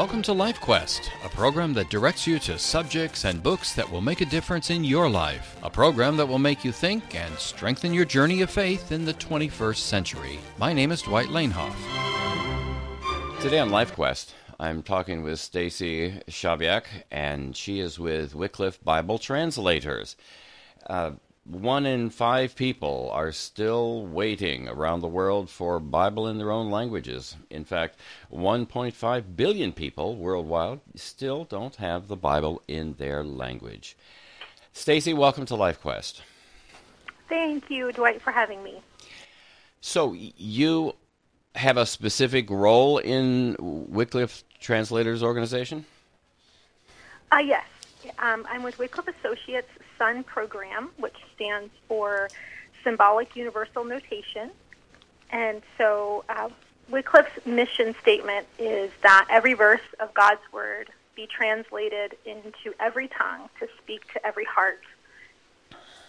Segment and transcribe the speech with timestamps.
[0.00, 4.00] Welcome to Life Quest, a program that directs you to subjects and books that will
[4.00, 5.58] make a difference in your life.
[5.62, 9.12] A program that will make you think and strengthen your journey of faith in the
[9.12, 10.38] 21st century.
[10.56, 11.76] My name is Dwight Lanehoff.
[13.42, 19.18] Today on Life Quest, I'm talking with Stacy Shaviak, and she is with Wycliffe Bible
[19.18, 20.16] Translators.
[20.86, 21.10] Uh,
[21.44, 26.70] one in five people are still waiting around the world for Bible in their own
[26.70, 27.36] languages.
[27.48, 27.98] In fact,
[28.32, 33.96] 1.5 billion people worldwide still don't have the Bible in their language.
[34.72, 36.20] Stacy, welcome to LifeQuest.
[37.28, 38.80] Thank you, Dwight, for having me.
[39.80, 40.94] So you
[41.54, 45.84] have a specific role in Wycliffe Translators Organization?
[47.32, 47.64] Uh, yes.
[48.18, 49.68] Um, I'm with Wycliffe Associates
[50.00, 52.28] SUN program, which stands for
[52.82, 54.50] Symbolic Universal Notation.
[55.30, 56.48] And so uh,
[56.90, 63.50] Wycliffe's mission statement is that every verse of God's Word be translated into every tongue
[63.58, 64.80] to speak to every heart.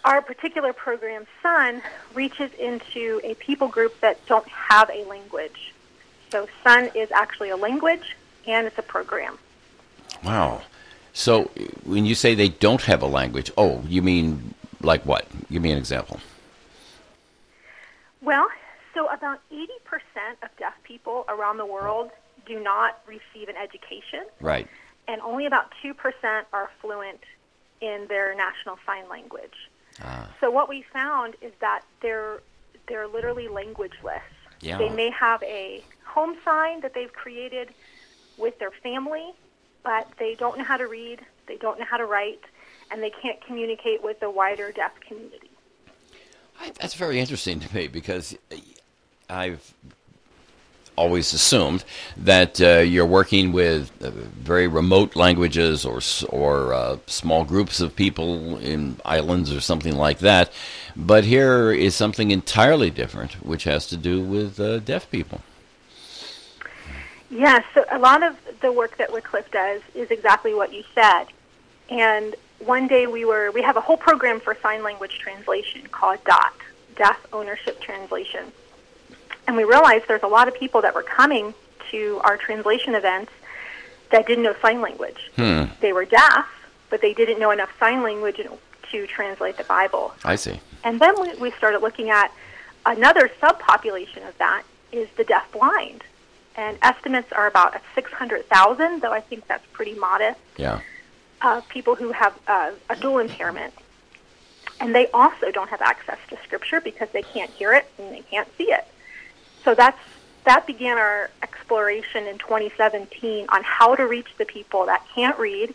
[0.04, 1.82] Our particular program, SUN,
[2.14, 5.72] reaches into a people group that don't have a language.
[6.30, 9.38] So SUN is actually a language and it's a program.
[10.24, 10.62] Wow.
[11.12, 11.50] So
[11.84, 15.26] when you say they don't have a language, oh, you mean like what?
[15.50, 16.20] Give me an example.
[18.20, 18.48] Well,
[18.94, 19.66] so about 80%
[20.42, 22.10] of deaf people around the world
[22.46, 24.24] do not receive an education.
[24.40, 24.66] Right.
[25.08, 25.94] And only about 2%
[26.52, 27.20] are fluent
[27.80, 29.68] in their national sign language.
[30.02, 30.28] Ah.
[30.40, 32.40] So what we found is that they're
[32.88, 34.22] they're literally languageless.
[34.60, 34.78] Yeah.
[34.78, 37.68] They may have a home sign that they've created
[38.38, 39.32] with their family,
[39.84, 42.40] but they don't know how to read, they don't know how to write,
[42.90, 45.50] and they can't communicate with the wider deaf community.
[46.80, 48.36] That's very interesting to me because
[49.28, 49.74] I've
[50.96, 51.84] always assumed
[52.16, 57.96] that uh, you're working with uh, very remote languages or or uh, small groups of
[57.96, 60.52] people in islands or something like that,
[60.94, 65.40] but here is something entirely different, which has to do with uh, deaf people.
[67.32, 71.24] Yes, so a lot of the work that Wycliffe does is exactly what you said.
[71.88, 76.22] And one day we were we have a whole program for sign language translation called
[76.24, 76.52] DOT,
[76.94, 78.52] Deaf Ownership Translation.
[79.48, 81.54] And we realized there's a lot of people that were coming
[81.90, 83.32] to our translation events
[84.10, 85.30] that didn't know sign language.
[85.36, 85.64] Hmm.
[85.80, 86.46] They were deaf,
[86.90, 88.42] but they didn't know enough sign language
[88.90, 90.12] to translate the Bible.
[90.22, 90.60] I see.
[90.84, 92.30] And then we, we started looking at
[92.84, 96.04] another subpopulation of that is the deaf blind
[96.56, 100.40] and estimates are about 600,000, though I think that's pretty modest.
[100.56, 100.80] Yeah.
[101.40, 103.74] Uh, people who have uh, a dual impairment.
[104.80, 108.22] And they also don't have access to Scripture because they can't hear it and they
[108.22, 108.86] can't see it.
[109.64, 109.98] So that's
[110.44, 115.72] that began our exploration in 2017 on how to reach the people that can't read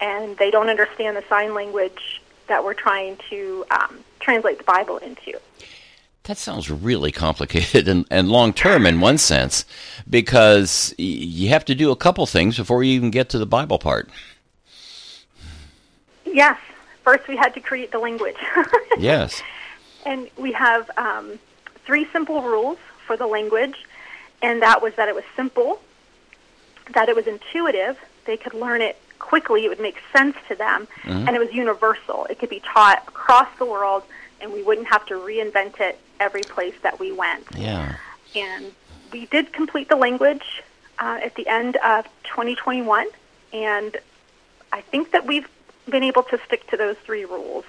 [0.00, 4.96] and they don't understand the sign language that we're trying to um, translate the Bible
[4.98, 5.38] into.
[6.28, 9.64] That sounds really complicated and, and long term in one sense,
[10.10, 13.78] because you have to do a couple things before you even get to the Bible
[13.78, 14.10] part.
[16.26, 16.60] Yes.
[17.02, 18.36] First, we had to create the language.
[18.98, 19.42] yes.
[20.04, 21.38] And we have um,
[21.86, 23.86] three simple rules for the language,
[24.42, 25.80] and that was that it was simple,
[26.92, 30.86] that it was intuitive, they could learn it quickly, it would make sense to them,
[31.04, 31.26] mm-hmm.
[31.26, 32.26] and it was universal.
[32.28, 34.02] It could be taught across the world,
[34.40, 37.44] and we wouldn't have to reinvent it every place that we went.
[37.56, 37.96] Yeah.
[38.34, 38.72] And
[39.12, 40.62] we did complete the language
[40.98, 43.06] uh, at the end of 2021,
[43.52, 43.96] and
[44.72, 45.48] I think that we've
[45.88, 47.64] been able to stick to those three rules.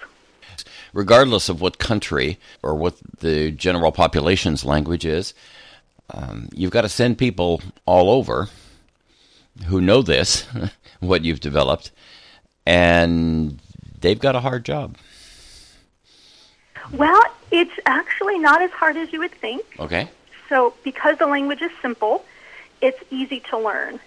[0.94, 5.34] Regardless of what country or what the general population's language is,
[6.12, 8.50] um, you've got to send people all over
[9.66, 10.48] who know this,
[11.00, 11.92] what you've developed,
[12.66, 13.60] and
[14.02, 14.98] they've got a hard job.
[16.94, 19.64] Well, it's actually not as hard as you would think.
[19.80, 20.10] Okay.
[20.48, 22.26] So, because the language is simple,
[22.82, 24.00] it's easy to learn.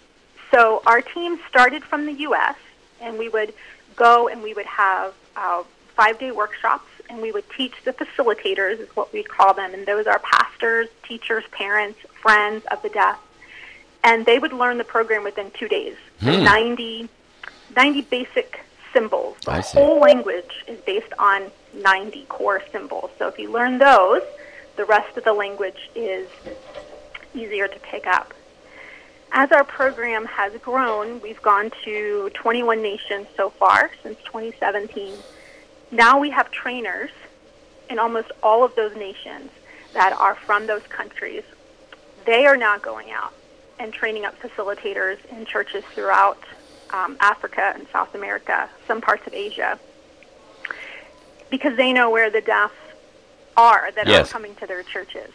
[0.50, 2.56] So, our team started from the U.S.,
[3.00, 3.54] and we would
[3.96, 5.62] go and we would have uh,
[5.94, 9.86] five day workshops, and we would teach the facilitators, is what we call them, and
[9.86, 13.18] those are pastors, teachers, parents, friends of the deaf.
[14.04, 15.96] And they would learn the program within two days.
[16.20, 16.42] Hmm.
[16.42, 17.08] 90,
[17.76, 18.60] 90 basic
[18.92, 19.36] symbols.
[19.44, 19.78] The I see.
[19.78, 23.10] whole language is based on 90 core symbols.
[23.18, 24.22] So if you learn those,
[24.76, 26.28] the rest of the language is
[27.34, 28.32] easier to pick up.
[29.32, 35.14] As our program has grown, we've gone to 21 nations so far since 2017.
[35.90, 37.10] Now we have trainers
[37.88, 39.50] in almost all of those nations
[39.94, 41.44] that are from those countries.
[42.26, 43.32] They are now going out
[43.78, 46.38] and training up facilitators in churches throughout
[46.90, 49.78] um, Africa and South America, some parts of Asia,
[51.52, 52.72] because they know where the deaf
[53.58, 54.26] are that Yes.
[54.28, 55.30] are coming to their churches.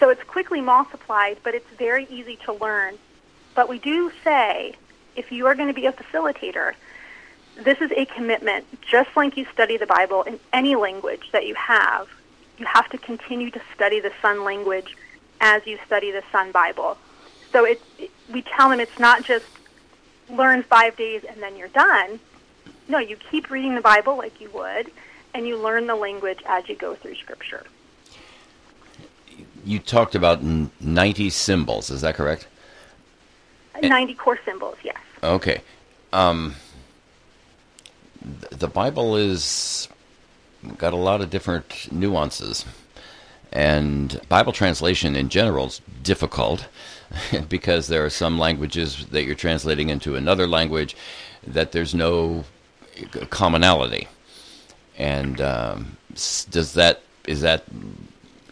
[0.00, 2.98] So it's quickly multiplied, but it's very easy to learn.
[3.54, 4.74] But we do say
[5.14, 6.74] if you are going to be a facilitator,
[7.62, 8.64] this is a commitment.
[8.82, 12.08] Just like you study the Bible in any language that you have,
[12.58, 14.96] you have to continue to study the Sun language
[15.40, 16.98] as you study the Sun Bible.
[17.52, 19.46] So it, it, we tell them it's not just
[20.28, 22.18] learn five days and then you're done.
[22.88, 24.90] No, you keep reading the Bible like you would,
[25.34, 27.64] and you learn the language as you go through Scripture.
[29.64, 32.46] You talked about 90 symbols, is that correct?
[33.82, 34.96] 90 core symbols, yes.
[35.22, 35.60] Okay.
[36.12, 36.54] Um,
[38.50, 39.88] the Bible is
[40.78, 42.64] got a lot of different nuances,
[43.52, 46.68] and Bible translation in general is difficult
[47.48, 50.96] because there are some languages that you're translating into another language
[51.46, 52.44] that there's no
[53.30, 54.08] commonality.
[54.98, 57.64] And um, does that is that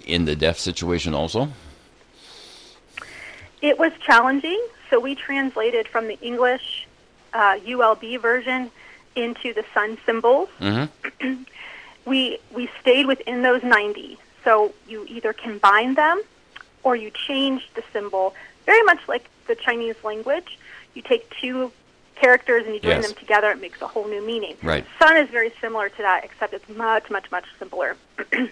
[0.05, 1.49] in the deaf situation also?
[3.61, 4.61] It was challenging,
[4.91, 6.87] so we translated from the English
[7.33, 8.71] uh, ULB version
[9.15, 10.49] into the sun symbols.
[10.61, 11.43] Mm-hmm.
[12.05, 14.19] We we stayed within those 90.
[14.43, 16.21] So you either combine them
[16.83, 18.35] or you change the symbol,
[18.67, 20.59] very much like the Chinese language.
[20.95, 21.71] You take two
[22.17, 23.06] characters and you join Yes.
[23.06, 24.56] them together, it makes a whole new meaning.
[24.62, 24.85] Right.
[24.99, 27.97] Sun is very similar to that, except it's much, much, much simpler.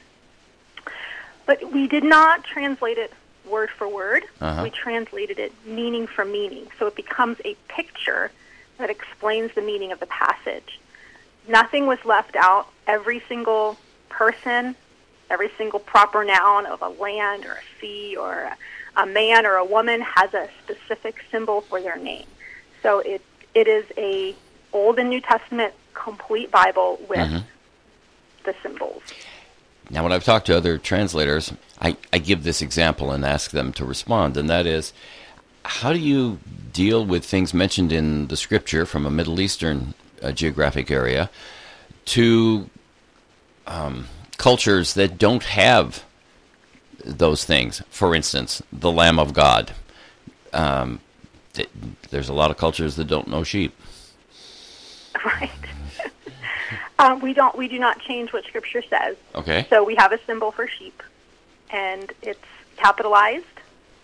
[1.47, 3.13] but we did not translate it
[3.47, 4.25] word for word.
[4.41, 4.63] Uh-huh.
[4.63, 6.69] We translated it meaning for meaning.
[6.79, 8.31] So it becomes a picture
[8.79, 10.79] that explains the meaning of the passage.
[11.49, 12.69] Nothing was left out.
[12.87, 13.77] Every single
[14.09, 14.77] person,
[15.29, 18.57] every single proper noun of a land or a sea or a,
[18.97, 22.27] a man or a woman has a specific symbol for their name.
[22.83, 23.23] So it
[23.55, 24.35] it is a
[24.73, 27.43] Old and New Testament complete Bible with Mhm.
[28.45, 29.03] the symbols.
[29.91, 33.73] Now, when I've talked to other translators, I, I give this example and ask them
[33.75, 34.93] to respond, and that is
[35.65, 36.39] how do you
[36.73, 41.29] deal with things mentioned in the scripture from a Middle Eastern uh, geographic area
[42.07, 42.71] to
[43.67, 44.07] um,
[44.39, 46.05] cultures that don't have
[47.05, 47.83] those things?
[47.91, 49.73] For instance, the Lamb of God.
[50.53, 51.01] Um,
[51.55, 51.69] th-
[52.11, 53.75] there's a lot of cultures that don't know sheep.
[55.25, 55.51] Right.
[56.99, 57.57] um, we don't.
[57.57, 59.17] We do not change what Scripture says.
[59.35, 59.67] Okay.
[59.71, 61.03] So we have a symbol for sheep,
[61.71, 62.39] and it's
[62.77, 63.45] capitalized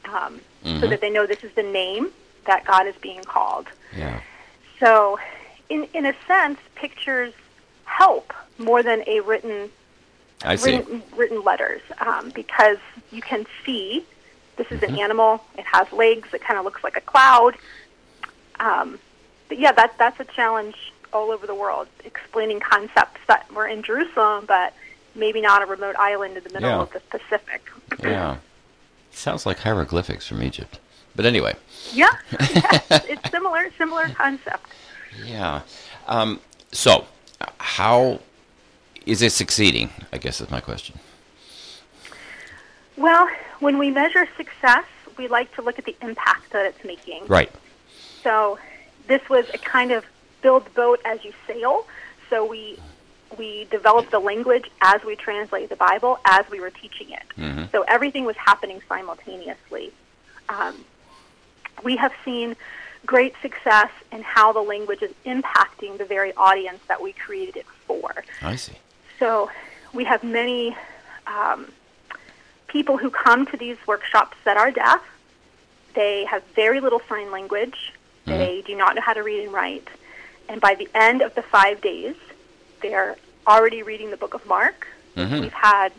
[0.04, 0.90] um, so Mhm.
[0.90, 2.10] that they know this is the name
[2.44, 3.66] that God is being called.
[3.96, 4.20] Yeah.
[4.80, 5.18] So,
[5.68, 7.32] in in a sense, pictures
[7.84, 9.70] help more than a written
[10.44, 10.76] I see.
[10.76, 12.78] written, written letters um, because
[13.10, 14.04] you can see
[14.56, 14.94] this is Mm-hmm.
[14.94, 15.44] an animal.
[15.58, 16.28] It has legs.
[16.32, 17.56] It kind of looks like a cloud.
[18.60, 18.98] Um,
[19.48, 20.76] but yeah, that that's a challenge
[21.12, 24.74] all over the world, explaining concepts that were in Jerusalem, but
[25.14, 26.80] maybe not a remote island in the middle Yeah.
[26.82, 27.62] of the Pacific.
[28.02, 28.36] Yeah.
[29.12, 30.78] Sounds like hieroglyphics from Egypt.
[31.14, 31.54] But anyway.
[31.92, 32.10] Yeah,
[32.40, 34.66] yeah it's similar, similar concept.
[35.24, 35.62] Yeah.
[36.06, 36.40] Um,
[36.72, 37.06] so,
[37.58, 38.20] how
[39.06, 39.88] is it succeeding?
[40.12, 40.98] I guess is my question.
[42.96, 43.28] Well,
[43.60, 44.84] when we measure success,
[45.16, 47.26] we like to look at the impact that it's making.
[47.26, 47.50] Right.
[48.22, 48.58] So
[49.06, 50.04] this was a kind of
[50.42, 51.86] build the boat as you sail.
[52.30, 52.78] So we
[53.36, 57.24] we developed the language as we translated the Bible as we were teaching it.
[57.36, 57.70] Mhm.
[57.72, 59.92] So everything was happening simultaneously.
[60.48, 60.84] Um,
[61.82, 62.56] we have seen
[63.04, 67.66] great success in how the language is impacting the very audience that we created it
[67.86, 68.24] for.
[68.42, 68.74] I see.
[69.18, 69.50] So
[69.92, 70.76] we have many
[71.26, 71.72] um,
[72.68, 75.02] people who come to these workshops that are deaf.
[75.94, 77.92] They have very little sign language.
[78.26, 79.86] They do not know how to read and write.
[80.48, 82.16] And by the end of the five days,
[82.82, 84.86] they're already reading the book of Mark.
[85.16, 85.40] Mhm.
[85.40, 85.92] We've had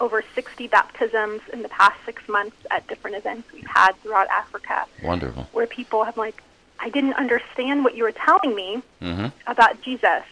[0.00, 4.86] over 60 baptisms in the past six months at different events we've had throughout Africa
[5.02, 5.46] Wonderful.
[5.52, 6.42] where people have like,
[6.78, 10.24] I didn't understand what you were telling me hmm about Jesus,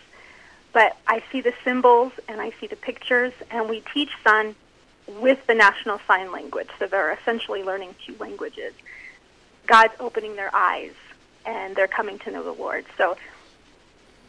[0.73, 4.55] but I see the symbols and I see the pictures, and we teach Sun
[5.07, 8.73] with the National Sign Language, so they're essentially learning two languages.
[9.67, 10.93] God's opening their eyes,
[11.45, 12.85] and they're coming to know the Lord.
[12.97, 13.17] So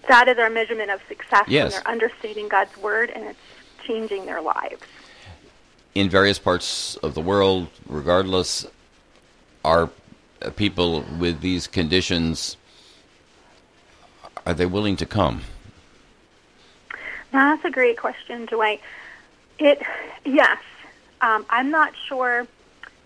[0.07, 1.73] that is our measurement of success when Yes.
[1.73, 3.39] they're understanding God's word and it's
[3.85, 4.81] changing their lives.
[5.95, 8.67] In various parts of the world, regardless,
[9.65, 9.89] are
[10.55, 12.57] people with these conditions
[14.45, 15.41] are they willing to come?
[17.33, 18.79] Now, that's a great question, Dwight.
[19.59, 19.81] It,
[20.25, 20.57] yes.
[21.21, 22.47] Um, I'm not sure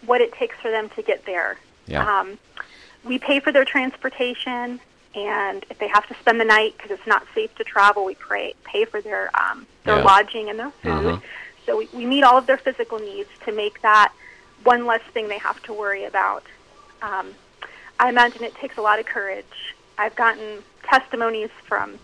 [0.06, 2.20] what it takes for them to get there Yeah.
[2.20, 2.38] Um,
[3.04, 4.80] we pay for their transportation,
[5.16, 8.14] and if they have to spend the night because it's not safe to travel, we
[8.16, 10.04] pray, pay for their um, their Yeah.
[10.04, 10.92] lodging and their food.
[11.16, 11.22] Mhm.
[11.66, 14.12] So we, we meet all of their physical needs to make that
[14.64, 16.44] one less thing they have to worry about.
[17.02, 17.34] Um,
[18.00, 19.76] I imagine it takes a lot of courage.
[19.98, 21.98] I've gotten testimonies from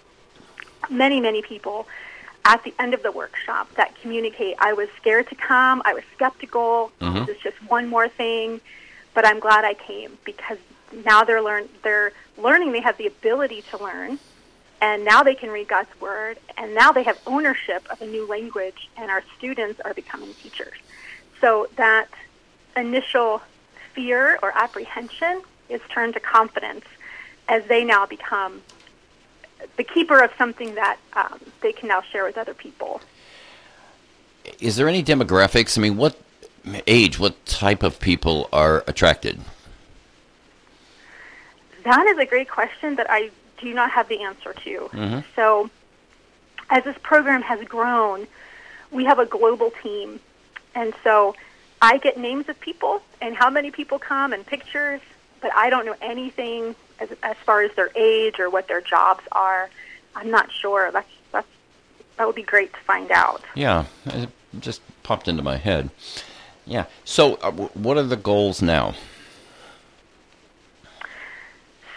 [0.90, 1.88] many, many people
[2.48, 6.04] at the end of the workshop that communicate, I was scared to come, I was
[6.16, 7.26] skeptical, Mhm.
[7.26, 8.62] this is just one more thing,
[9.14, 10.58] but I'm glad I came because
[11.06, 14.18] now they're learn they're learning they have the ability to learn
[14.80, 18.26] and now they can read God's word and now they have ownership of a new
[18.26, 20.78] language and our students are becoming teachers.
[21.42, 22.08] So that
[22.78, 23.42] initial
[23.94, 26.86] fear or apprehension is turned to confidence
[27.50, 28.62] as they now become
[29.76, 33.02] the keeper of something that um, they can now share with other people.
[34.60, 35.78] Is there any demographics?
[35.78, 36.18] I mean, what
[36.86, 39.40] age, what type of people are attracted?
[41.84, 44.90] That is a great question that I do not have the answer to.
[44.94, 45.24] Mhm.
[45.36, 45.70] So,
[46.70, 48.28] as this program has grown,
[48.92, 50.20] we have a global team.
[50.76, 51.36] And so
[51.82, 55.02] I get names of people and how many people come and pictures,
[55.42, 59.24] but I don't know anything as, as far as their age or what their jobs
[59.32, 59.70] are.
[60.16, 60.92] I'm not sure.
[60.92, 61.48] That's, that's,
[62.18, 63.44] that would be great to find out.
[63.56, 65.90] Yeah, it just popped into my head.
[66.66, 66.86] Yeah.
[67.06, 68.96] So, uh, w- what are the goals now?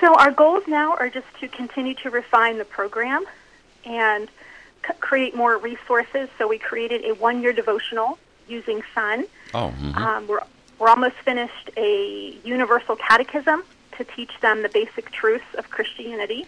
[0.01, 3.25] So our goals now are just to continue to refine the program
[3.85, 4.29] and
[4.87, 6.29] c- create more resources.
[6.39, 9.27] So we created a one-year devotional using Sun.
[9.53, 9.97] Oh, mhm.
[9.97, 10.41] Um, we're
[10.79, 13.63] we're almost finished a universal catechism
[14.01, 16.47] to teach them the basic truths of Christianity.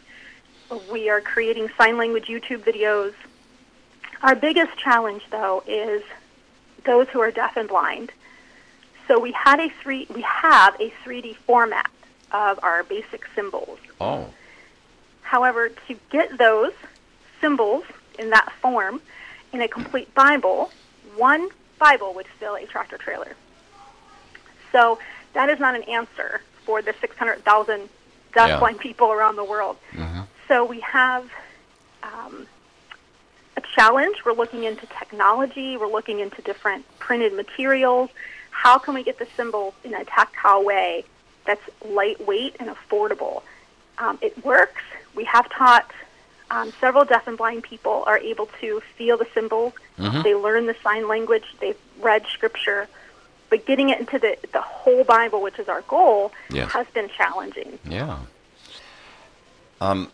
[0.91, 3.13] We are creating sign language YouTube videos.
[4.23, 6.03] Our biggest challenge, though, is
[6.85, 8.11] those who are deaf and blind.
[9.07, 11.91] So we had a three we have a 3D format
[12.31, 13.79] of our basic symbols.
[14.01, 14.27] oh,
[15.21, 16.73] However, to get those
[17.41, 17.85] symbols
[18.19, 19.03] in that form
[19.53, 20.71] in a complete Bible,
[21.17, 23.35] one Bible would fill a tractor trailer.
[24.71, 24.99] So
[25.35, 27.89] that is not an answer for the 600,000
[28.35, 28.79] deafblind Yeah.
[28.81, 29.77] people around the world.
[29.93, 30.27] Mhm.
[30.49, 31.29] So we have
[32.03, 32.47] um,
[33.57, 34.25] a challenge.
[34.25, 35.77] We're looking into technology.
[35.77, 38.11] We're looking into different printed materials.
[38.51, 41.05] How can we get the symbols in a tactile way
[41.47, 43.43] that's lightweight and affordable?
[43.99, 44.83] Um, it works.
[45.15, 45.91] We have taught
[46.51, 49.73] um, several deaf and blind people are able to feel the symbols.
[49.99, 50.23] Mhm.
[50.23, 51.45] They learn the sign language.
[51.61, 52.89] They've read scripture.
[53.53, 56.73] But getting it into the, the whole Bible, which is our goal, Yes.
[56.73, 57.79] has been challenging.
[57.85, 58.21] yeah.
[59.79, 60.11] Um,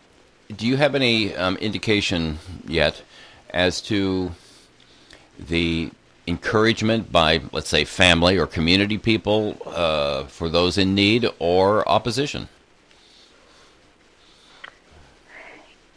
[0.53, 3.01] do you have any um, indication yet
[3.51, 4.31] as to
[5.39, 5.89] the
[6.27, 12.49] encouragement by, let's say, family or community people uh, for those in need or opposition?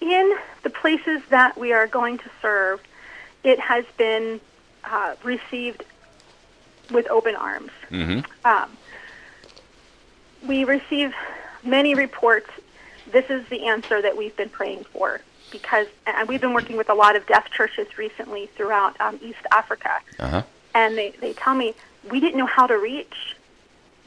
[0.01, 2.81] in the places that we are going to serve,
[3.43, 4.41] it has been
[4.85, 5.85] uh, received
[6.93, 7.71] with open arms.
[7.91, 8.21] Mm-hmm.
[8.47, 8.71] Um,
[10.47, 11.15] we receive
[11.65, 12.51] many reports.
[13.11, 15.21] This is the answer that we've been praying for
[15.51, 19.41] because and we've been working with a lot of deaf churches recently throughout um, East
[19.53, 20.43] Africa, Uh huh.
[20.75, 21.75] and they, they tell me
[22.11, 23.37] we didn't know how to reach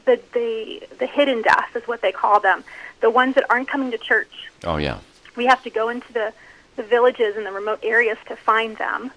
[0.06, 2.64] the, the the hidden deaf is what they call them,
[3.00, 4.98] the ones that aren't coming to church Oh, yeah.
[5.36, 6.32] we have to go into the,
[6.76, 9.10] the villages and the remote areas to find them.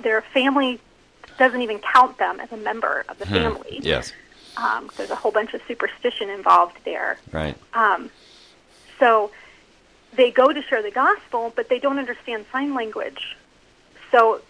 [0.00, 0.80] Their family
[1.38, 3.34] doesn't even count them as a member of the Hmm.
[3.34, 3.78] family.
[3.82, 4.12] Yes.
[4.56, 7.18] Um, there's a whole bunch of superstition involved there.
[7.32, 7.56] Right.
[7.74, 8.10] Um,
[8.98, 9.30] so
[10.14, 13.36] they go to share the gospel, but they don't understand sign language.
[14.10, 14.40] So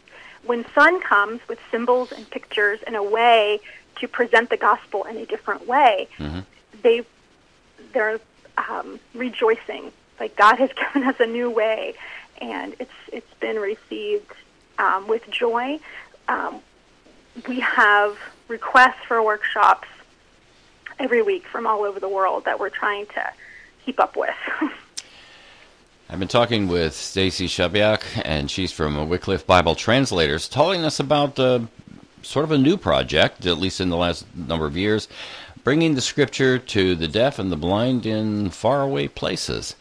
[0.45, 3.61] when Sun comes with symbols and pictures and a way
[3.97, 6.45] to present the gospel in a different way, Mhm.
[6.83, 7.05] they
[7.93, 8.21] they're
[8.57, 9.93] um, rejoicing.
[10.19, 11.95] Like God has given us a new way,
[12.41, 14.33] and it's it's been received
[14.79, 15.81] um, with joy.
[16.29, 16.61] Um,
[17.47, 18.19] we have
[18.49, 19.87] requests for workshops
[20.99, 23.31] every week from all over the world that we're trying to
[23.85, 24.35] keep up with.
[26.11, 31.39] I've been talking with Stacy Shaviak, and she's from Wycliffe Bible Translators, telling us about
[31.39, 31.61] uh,
[32.23, 35.07] sort of a new project, at least in the last number of years,
[35.65, 39.77] bringing the scripture to the deaf and the blind in faraway places.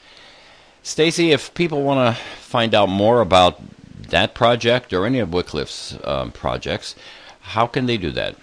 [0.84, 3.62] Stacy, if people want to find out more about
[4.10, 6.96] that project or any of Wycliffe's um, projects,
[7.48, 8.36] how can they do that?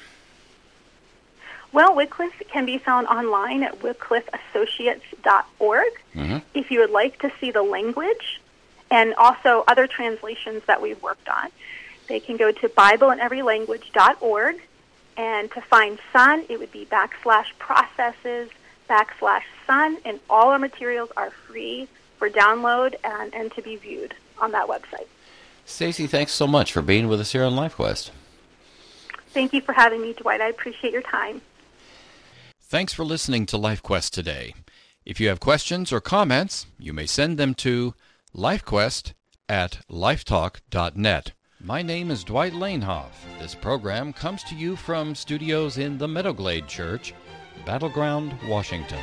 [1.72, 5.92] well, Wycliffe can be found online at wycliffeassociates.org.
[6.14, 6.42] Mhm.
[6.54, 8.40] If you would like to see the language
[8.92, 11.50] and also other translations that we've worked on,
[12.06, 14.60] they can go to BibleInEveryLanguage.org
[15.16, 18.50] And to find Sun, it would be backslash processes
[18.90, 21.86] backslash Sun, and all our materials are free
[22.18, 25.06] for download and, and to be viewed on that website.
[25.66, 28.10] Stacy, thanks so much for being with us here on LifeQuest.
[29.34, 30.40] Thank you for having me, Dwight.
[30.40, 31.42] I appreciate your time.
[32.62, 34.54] Thanks for listening to LifeQuest today.
[35.04, 37.94] If you have questions or comments, you may send them to
[38.34, 39.12] lifequest
[39.48, 41.32] at lifetalk.net.
[41.60, 43.10] My name is Dwight Lanehoff.
[43.40, 47.12] This program comes to you from studios in the Meadowglade Church,
[47.66, 49.02] Battleground, Washington.